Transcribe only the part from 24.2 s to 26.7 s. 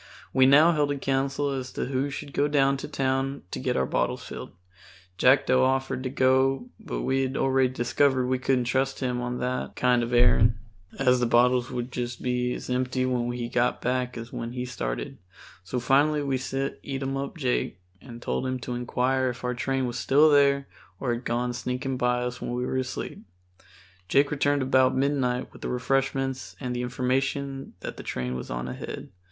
returned about midnight with the refreshments